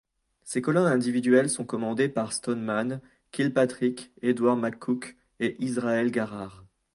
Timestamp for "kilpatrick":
3.31-4.11